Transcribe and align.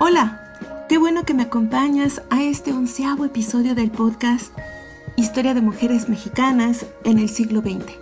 Hola, 0.00 0.54
qué 0.88 0.96
bueno 0.96 1.24
que 1.24 1.34
me 1.34 1.42
acompañas 1.42 2.22
a 2.30 2.40
este 2.40 2.72
onceavo 2.72 3.24
episodio 3.24 3.74
del 3.74 3.90
podcast 3.90 4.56
Historia 5.16 5.54
de 5.54 5.60
Mujeres 5.60 6.08
Mexicanas 6.08 6.86
en 7.02 7.18
el 7.18 7.28
siglo 7.28 7.62
XX. 7.62 7.96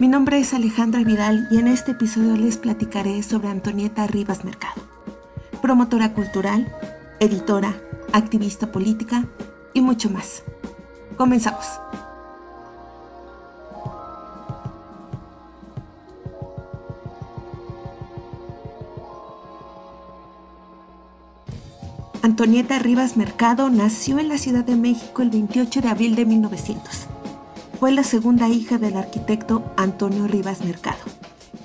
Mi 0.00 0.08
nombre 0.08 0.38
es 0.38 0.54
Alejandra 0.54 1.04
Vidal 1.04 1.46
y 1.50 1.58
en 1.58 1.68
este 1.68 1.92
episodio 1.92 2.38
les 2.38 2.56
platicaré 2.56 3.22
sobre 3.22 3.48
Antonieta 3.48 4.06
Rivas 4.06 4.46
Mercado, 4.46 4.80
promotora 5.60 6.14
cultural, 6.14 6.74
editora, 7.20 7.76
activista 8.14 8.72
política 8.72 9.26
y 9.74 9.82
mucho 9.82 10.08
más. 10.08 10.42
Comenzamos. 11.18 11.66
Antonieta 22.26 22.80
Rivas 22.80 23.16
Mercado 23.16 23.70
nació 23.70 24.18
en 24.18 24.28
la 24.28 24.36
Ciudad 24.36 24.64
de 24.64 24.74
México 24.74 25.22
el 25.22 25.30
28 25.30 25.80
de 25.80 25.88
abril 25.88 26.16
de 26.16 26.26
1900. 26.26 27.06
Fue 27.78 27.92
la 27.92 28.02
segunda 28.02 28.48
hija 28.48 28.78
del 28.78 28.96
arquitecto 28.96 29.72
Antonio 29.76 30.26
Rivas 30.26 30.64
Mercado, 30.64 30.98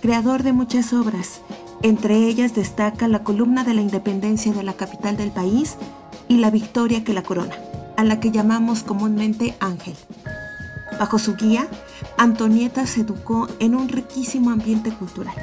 creador 0.04 0.44
de 0.44 0.54
muchas 0.54 0.94
obras. 0.94 1.42
Entre 1.82 2.28
ellas 2.28 2.54
destaca 2.54 3.08
la 3.08 3.24
columna 3.24 3.64
de 3.64 3.74
la 3.74 3.82
independencia 3.82 4.54
de 4.54 4.62
la 4.62 4.74
capital 4.74 5.18
del 5.18 5.32
país 5.32 5.78
y 6.28 6.38
la 6.38 6.52
victoria 6.52 7.04
que 7.04 7.16
la 7.16 7.24
corona, 7.24 7.56
a 7.98 8.04
la 8.04 8.20
que 8.20 8.30
llamamos 8.30 8.84
comúnmente 8.84 9.56
Ángel. 9.60 9.96
Bajo 11.00 11.18
su 11.18 11.38
guía, 11.38 11.68
Antonieta 12.20 12.86
se 12.86 13.02
educó 13.02 13.48
en 13.58 13.74
un 13.74 13.90
riquísimo 13.90 14.52
ambiente 14.52 14.92
cultural, 14.92 15.34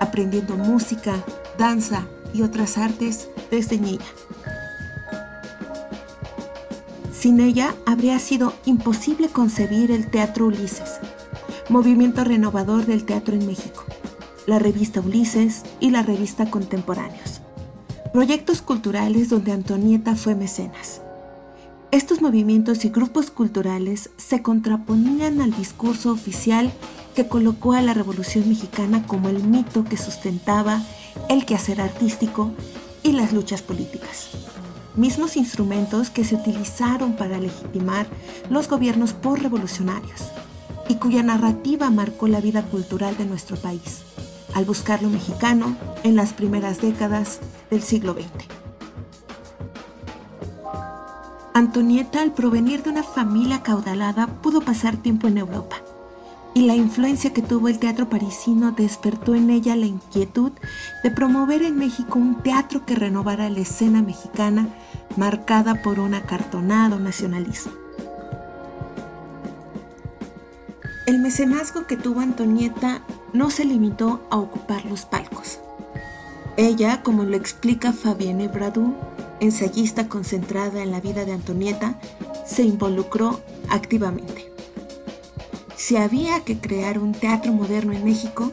aprendiendo 0.00 0.58
música, 0.58 1.14
danza 1.56 2.06
y 2.34 2.42
otras 2.42 2.76
artes 2.76 3.30
desde 3.50 3.78
niña. 3.78 4.04
Sin 7.20 7.38
ella 7.38 7.74
habría 7.84 8.18
sido 8.18 8.54
imposible 8.64 9.28
concebir 9.28 9.90
el 9.90 10.10
Teatro 10.10 10.46
Ulises, 10.46 11.00
movimiento 11.68 12.24
renovador 12.24 12.86
del 12.86 13.04
teatro 13.04 13.34
en 13.34 13.46
México, 13.46 13.84
la 14.46 14.58
revista 14.58 15.00
Ulises 15.00 15.64
y 15.80 15.90
la 15.90 16.02
revista 16.02 16.50
Contemporáneos, 16.50 17.42
proyectos 18.14 18.62
culturales 18.62 19.28
donde 19.28 19.52
Antonieta 19.52 20.16
fue 20.16 20.34
mecenas. 20.34 21.02
Estos 21.90 22.22
movimientos 22.22 22.86
y 22.86 22.88
grupos 22.88 23.30
culturales 23.30 24.08
se 24.16 24.40
contraponían 24.40 25.42
al 25.42 25.54
discurso 25.54 26.12
oficial 26.12 26.72
que 27.14 27.28
colocó 27.28 27.74
a 27.74 27.82
la 27.82 27.92
Revolución 27.92 28.48
Mexicana 28.48 29.06
como 29.06 29.28
el 29.28 29.44
mito 29.44 29.84
que 29.84 29.98
sustentaba 29.98 30.82
el 31.28 31.44
quehacer 31.44 31.82
artístico 31.82 32.52
y 33.02 33.12
las 33.12 33.34
luchas 33.34 33.60
políticas 33.60 34.30
mismos 34.96 35.36
instrumentos 35.36 36.10
que 36.10 36.24
se 36.24 36.34
utilizaron 36.34 37.14
para 37.14 37.38
legitimar 37.38 38.06
los 38.48 38.68
gobiernos 38.68 39.12
por 39.12 39.40
revolucionarios 39.42 40.30
y 40.88 40.96
cuya 40.96 41.22
narrativa 41.22 41.90
marcó 41.90 42.28
la 42.28 42.40
vida 42.40 42.62
cultural 42.62 43.16
de 43.16 43.26
nuestro 43.26 43.56
país, 43.56 44.02
al 44.54 44.64
buscar 44.64 45.02
lo 45.02 45.08
mexicano 45.08 45.76
en 46.02 46.16
las 46.16 46.32
primeras 46.32 46.80
décadas 46.80 47.38
del 47.70 47.82
siglo 47.82 48.14
XX. 48.14 48.46
Antonieta, 51.54 52.22
al 52.22 52.32
provenir 52.32 52.82
de 52.82 52.90
una 52.90 53.02
familia 53.02 53.62
caudalada, 53.62 54.26
pudo 54.26 54.60
pasar 54.60 54.96
tiempo 54.96 55.28
en 55.28 55.38
Europa 55.38 55.76
y 56.54 56.62
la 56.62 56.74
influencia 56.74 57.32
que 57.32 57.42
tuvo 57.42 57.68
el 57.68 57.78
teatro 57.78 58.08
parisino 58.08 58.72
despertó 58.72 59.34
en 59.34 59.50
ella 59.50 59.76
la 59.76 59.86
inquietud 59.86 60.52
de 61.02 61.10
promover 61.10 61.62
en 61.62 61.76
México 61.76 62.18
un 62.18 62.42
teatro 62.42 62.84
que 62.84 62.96
renovara 62.96 63.48
la 63.50 63.60
escena 63.60 64.02
mexicana 64.02 64.68
marcada 65.16 65.82
por 65.82 66.00
un 66.00 66.14
acartonado 66.14 66.98
nacionalismo. 66.98 67.72
El 71.06 71.18
mecenazgo 71.18 71.86
que 71.86 71.96
tuvo 71.96 72.20
Antonieta 72.20 73.02
no 73.32 73.50
se 73.50 73.64
limitó 73.64 74.20
a 74.30 74.36
ocupar 74.36 74.84
los 74.84 75.04
palcos. 75.04 75.58
Ella, 76.56 77.02
como 77.02 77.24
lo 77.24 77.36
explica 77.36 77.92
Fabienne 77.92 78.48
Bradou, 78.48 78.94
ensayista 79.40 80.08
concentrada 80.08 80.82
en 80.82 80.90
la 80.90 81.00
vida 81.00 81.24
de 81.24 81.32
Antonieta, 81.32 81.98
se 82.44 82.62
involucró 82.62 83.40
activamente. 83.70 84.49
Si 85.80 85.96
había 85.96 86.40
que 86.40 86.58
crear 86.58 86.98
un 86.98 87.12
teatro 87.12 87.54
moderno 87.54 87.94
en 87.94 88.04
México, 88.04 88.52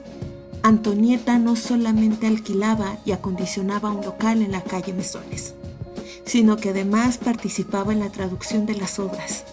Antonieta 0.63 1.37
no 1.37 1.57
solamente 1.57 2.25
alquilaba 2.25 2.99
y 3.03 3.11
acondicionaba 3.11 3.91
un 3.91 4.05
local 4.05 4.41
en 4.41 4.53
la 4.53 4.63
calle 4.63 4.93
Mesones, 4.93 5.53
sino 6.23 6.55
que 6.55 6.69
además 6.69 7.17
participaba 7.17 7.91
en 7.91 7.99
la 7.99 8.09
traducción 8.09 8.65
de 8.65 8.75
las 8.75 8.97
obras, 8.97 9.43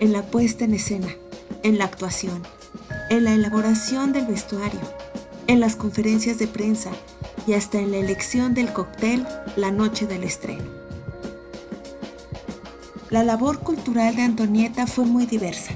en 0.00 0.12
la 0.12 0.22
puesta 0.22 0.64
en 0.64 0.74
escena, 0.74 1.10
en 1.62 1.78
la 1.78 1.84
actuación, 1.84 2.42
en 3.08 3.22
la 3.22 3.34
elaboración 3.34 4.12
del 4.12 4.26
vestuario, 4.26 4.80
en 5.46 5.60
las 5.60 5.76
conferencias 5.76 6.40
de 6.40 6.48
prensa 6.48 6.90
y 7.46 7.52
hasta 7.52 7.78
en 7.78 7.92
la 7.92 7.98
elección 7.98 8.52
del 8.52 8.72
cóctel 8.72 9.24
la 9.54 9.70
noche 9.70 10.08
del 10.08 10.24
estreno. 10.24 10.64
La 13.10 13.22
labor 13.22 13.60
cultural 13.60 14.16
de 14.16 14.22
Antonieta 14.22 14.88
fue 14.88 15.04
muy 15.04 15.26
diversa 15.26 15.72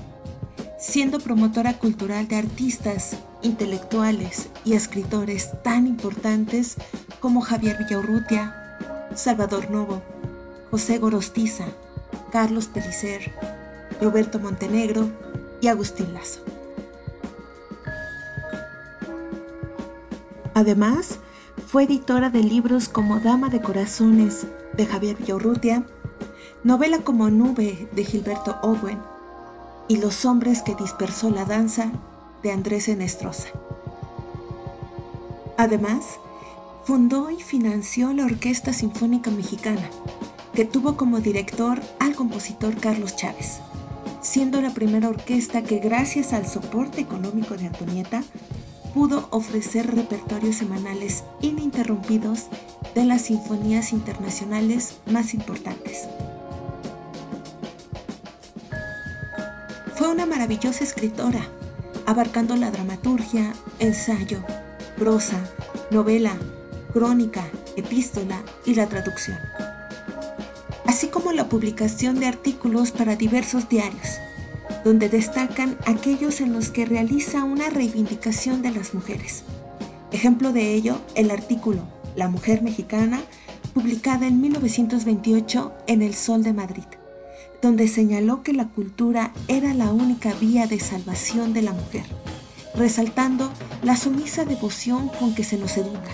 siendo 0.79 1.19
promotora 1.19 1.79
cultural 1.79 2.29
de 2.29 2.37
artistas, 2.37 3.17
intelectuales 3.43 4.49
y 4.65 4.75
escritores 4.75 5.51
tan 5.63 5.87
importantes 5.87 6.77
como 7.21 7.41
Javier 7.41 7.79
Villaurrutia, 7.79 8.77
Salvador 9.15 9.71
Novo, 9.71 10.03
José 10.71 10.99
Gorostiza, 10.99 11.65
Carlos 12.31 12.67
Pellicer, 12.67 13.33
Roberto 14.01 14.39
Montenegro 14.39 15.09
y 15.61 15.69
Agustín 15.69 16.13
Lazo. 16.13 16.41
Además, 20.55 21.19
fue 21.67 21.85
editora 21.85 22.31
de 22.31 22.43
libros 22.43 22.89
como 22.89 23.21
Dama 23.21 23.49
de 23.49 23.61
Corazones 23.61 24.47
de 24.75 24.87
Javier 24.87 25.17
Villaurrutia, 25.17 25.85
novela 26.65 27.01
como 27.01 27.31
Nube 27.31 27.89
de 27.93 28.05
Gilberto 28.05 28.59
Owen, 28.63 28.99
y 29.89 29.97
Los 29.99 30.25
hombres 30.25 30.63
que 30.63 30.75
dispersó 30.75 31.31
la 31.31 31.45
danza 31.45 31.93
de 32.43 32.53
Andrés 32.53 32.89
Enestrosa. 32.89 33.49
Además, 35.57 36.19
fundó 36.85 37.31
y 37.31 37.43
financió 37.43 38.13
la 38.13 38.25
Orquesta 38.25 38.73
Sinfónica 38.73 39.31
Mexicana, 39.31 39.89
que 40.55 40.65
tuvo 40.65 40.97
como 40.97 41.21
director 41.21 41.81
al 41.99 42.15
compositor 42.15 42.77
Carlos 42.77 43.17
Chávez, 43.17 43.61
siendo 44.23 44.61
la 44.61 44.71
primera 44.71 45.09
orquesta 45.09 45.63
que 45.63 45.79
gracias 45.79 46.33
al 46.33 46.47
soporte 46.47 47.01
económico 47.01 47.57
de 47.57 47.67
Antonieta 47.67 48.23
pudo 48.95 49.29
ofrecer 49.31 49.95
repertorios 49.95 50.57
semanales 50.57 51.25
ininterrumpidos 51.43 52.47
de 52.95 53.05
las 53.05 53.23
sinfonías 53.23 53.93
internacionales 53.93 54.97
más 55.07 55.35
importantes. 55.35 56.09
Fue 60.07 60.15
una 60.15 60.25
maravillosa 60.25 60.85
escritora, 60.85 61.49
abarcando 62.07 62.55
la 62.55 62.71
dramaturgia, 62.71 63.53
ensayo, 63.81 64.39
prosa, 64.97 65.37
novela, 65.91 66.33
crónica, 66.93 67.45
epístola 67.75 68.41
y 68.65 68.77
la 68.77 68.87
traducción, 68.87 69.37
así 70.87 71.09
como 71.09 71.33
la 71.33 71.49
publicación 71.49 72.21
de 72.21 72.27
artículos 72.27 72.93
para 72.93 73.17
diversos 73.17 73.69
diarios, 73.69 74.19
donde 74.85 75.09
destacan 75.09 75.77
aquellos 75.87 76.41
en 76.41 76.53
los 76.53 76.71
que 76.71 76.87
realiza 76.87 77.43
una 77.43 77.69
reivindicación 77.69 78.63
de 78.63 78.71
las 78.71 78.95
mujeres. 78.95 79.43
Ejemplo 80.13 80.53
de 80.53 80.73
ello, 80.73 81.01
el 81.17 81.33
artículo 81.33 81.83
La 82.15 82.29
mujer 82.29 82.63
mexicana, 82.63 83.23
publicada 83.75 84.29
en 84.29 84.41
1928 84.41 85.73
en 85.89 86.03
El 86.03 86.15
Sol 86.15 86.45
de 86.45 86.53
Madrid 86.53 86.85
donde 87.67 87.89
señaló 87.89 88.45
que 88.45 88.53
la 88.53 88.69
cultura 88.69 89.33
era 89.49 89.75
la 89.75 89.91
única 89.91 90.33
vía 90.35 90.69
de 90.69 90.79
salvación 90.79 91.53
de 91.53 91.63
la 91.63 91.73
mujer, 91.73 92.05
resaltando 92.77 93.51
la 93.83 93.97
sumisa 93.97 94.45
devoción 94.45 95.09
con 95.09 95.35
que 95.35 95.43
se 95.43 95.59
nos 95.59 95.77
educa, 95.77 96.13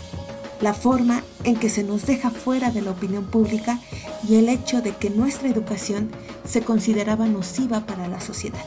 la 0.63 0.73
forma 0.73 1.23
en 1.45 1.57
que 1.57 1.69
se 1.69 1.85
nos 1.85 2.07
deja 2.07 2.31
fuera 2.31 2.71
de 2.71 2.81
la 2.81 2.93
opinión 2.93 3.27
pública 3.27 3.79
y 4.27 4.37
el 4.37 4.49
hecho 4.49 4.81
de 4.81 4.97
que 4.97 5.11
nuestra 5.11 5.51
educación 5.51 6.11
se 6.49 6.63
consideraba 6.63 7.27
nociva 7.27 7.85
para 7.85 8.09
la 8.09 8.23
sociedad. 8.23 8.65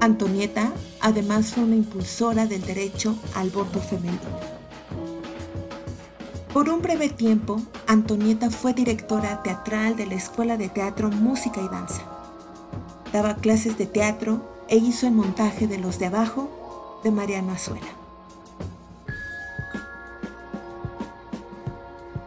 Antonieta 0.00 0.70
además 1.00 1.54
fue 1.54 1.64
una 1.64 1.76
impulsora 1.76 2.44
del 2.44 2.60
derecho 2.60 3.16
al 3.34 3.48
voto 3.48 3.80
femenino. 3.80 4.20
Por 6.54 6.68
un 6.68 6.82
breve 6.82 7.08
tiempo, 7.08 7.60
Antonieta 7.88 8.48
fue 8.48 8.74
directora 8.74 9.42
teatral 9.42 9.96
de 9.96 10.06
la 10.06 10.14
Escuela 10.14 10.56
de 10.56 10.68
Teatro, 10.68 11.10
Música 11.10 11.60
y 11.60 11.66
Danza. 11.66 12.02
Daba 13.12 13.34
clases 13.34 13.76
de 13.76 13.86
teatro 13.86 14.40
e 14.68 14.76
hizo 14.76 15.08
el 15.08 15.14
montaje 15.14 15.66
de 15.66 15.78
Los 15.78 15.98
de 15.98 16.06
Abajo 16.06 17.00
de 17.02 17.10
Mariano 17.10 17.50
Azuela. 17.50 17.88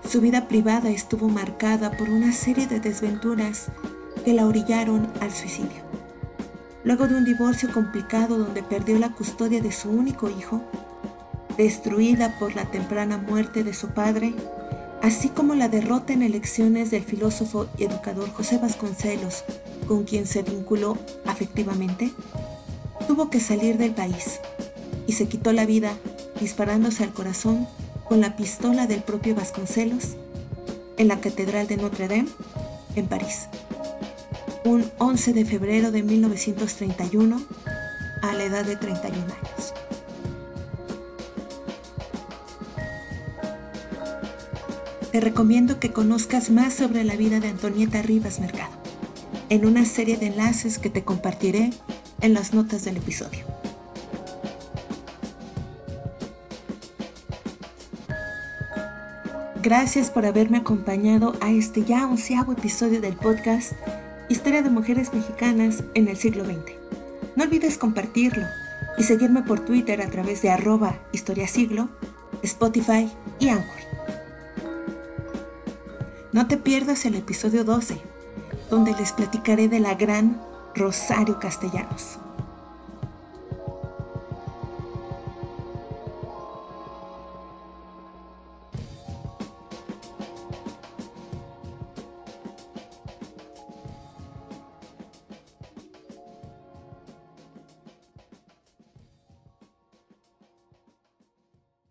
Su 0.05 0.19
vida 0.19 0.49
privada 0.49 0.89
estuvo 0.89 1.29
marcada 1.29 1.91
por 1.91 2.09
una 2.09 2.33
serie 2.33 2.67
de 2.67 2.81
desventuras 2.81 3.67
que 4.25 4.33
la 4.33 4.45
orillaron 4.45 5.09
al 5.21 5.31
suicidio. 5.31 5.87
Luego 6.83 7.07
de 7.07 7.15
un 7.15 7.23
divorcio 7.23 7.71
complicado 7.71 8.37
donde 8.37 8.61
perdió 8.61 8.99
la 8.99 9.13
custodia 9.13 9.61
de 9.61 9.71
su 9.71 9.89
único 9.89 10.29
hijo, 10.29 10.63
destruida 11.57 12.37
por 12.39 12.55
la 12.55 12.65
temprana 12.65 13.17
muerte 13.17 13.63
de 13.63 13.73
su 13.73 13.89
padre, 13.89 14.33
así 15.01 15.29
como 15.29 15.55
la 15.55 15.69
derrota 15.69 16.13
en 16.13 16.21
elecciones 16.21 16.91
del 16.91 17.03
filósofo 17.03 17.67
y 17.77 17.85
educador 17.85 18.29
José 18.31 18.57
Vasconcelos, 18.57 19.43
con 19.87 20.03
quien 20.03 20.27
se 20.27 20.43
vinculó 20.43 20.97
afectivamente, 21.25 22.11
tuvo 23.07 23.29
que 23.29 23.39
salir 23.39 23.77
del 23.77 23.91
país 23.91 24.39
y 25.07 25.13
se 25.13 25.27
quitó 25.27 25.53
la 25.53 25.65
vida 25.65 25.93
disparándose 26.39 27.03
al 27.03 27.13
corazón 27.13 27.67
con 28.07 28.21
la 28.21 28.35
pistola 28.35 28.85
del 28.85 29.01
propio 29.01 29.35
Vasconcelos 29.35 30.15
en 30.97 31.07
la 31.07 31.19
Catedral 31.19 31.67
de 31.67 31.77
Notre 31.77 32.07
Dame, 32.07 32.27
en 32.95 33.07
París, 33.07 33.47
un 34.65 34.89
11 34.97 35.33
de 35.33 35.45
febrero 35.45 35.91
de 35.91 36.03
1931, 36.03 37.41
a 38.23 38.33
la 38.33 38.43
edad 38.43 38.65
de 38.65 38.75
31 38.75 39.23
años. 39.23 39.73
Te 45.17 45.21
recomiendo 45.21 45.79
que 45.79 45.91
conozcas 45.91 46.51
más 46.51 46.75
sobre 46.75 47.03
la 47.03 47.15
vida 47.15 47.39
de 47.39 47.47
Antonieta 47.47 48.03
Rivas 48.03 48.39
Mercado 48.39 48.69
en 49.49 49.65
una 49.65 49.83
serie 49.83 50.15
de 50.15 50.27
enlaces 50.27 50.77
que 50.77 50.91
te 50.91 51.03
compartiré 51.03 51.71
en 52.21 52.35
las 52.35 52.53
notas 52.53 52.85
del 52.85 52.97
episodio. 52.97 53.43
Gracias 59.63 60.11
por 60.11 60.27
haberme 60.27 60.59
acompañado 60.59 61.33
a 61.41 61.49
este 61.49 61.83
ya 61.83 62.05
onceavo 62.05 62.51
episodio 62.51 63.01
del 63.01 63.15
podcast 63.15 63.71
Historia 64.29 64.61
de 64.61 64.69
Mujeres 64.69 65.15
Mexicanas 65.15 65.83
en 65.95 66.09
el 66.09 66.17
siglo 66.17 66.45
XX. 66.45 66.73
No 67.35 67.43
olvides 67.45 67.79
compartirlo 67.79 68.45
y 68.99 69.01
seguirme 69.03 69.41
por 69.41 69.61
Twitter 69.61 69.99
a 69.99 70.11
través 70.11 70.43
de 70.43 70.51
arroba 70.51 70.99
historiasiglo, 71.11 71.89
Spotify 72.43 73.09
y 73.39 73.49
Anchor. 73.49 73.86
No 76.37 76.45
te 76.45 76.57
pierdas 76.57 77.03
el 77.05 77.15
episodio 77.15 77.63
12, 77.63 77.99
donde 78.69 78.93
les 78.93 79.11
platicaré 79.11 79.69
de 79.69 79.79
la 79.79 79.95
gran 79.95 80.39
Rosario 80.75 81.39
Castellanos. 81.39 82.19